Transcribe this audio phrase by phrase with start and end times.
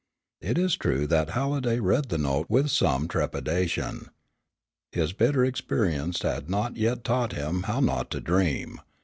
[0.41, 4.07] It is true that Halliday read the note with some trepidation.
[4.91, 8.79] His bitter experience had not yet taught him how not to dream.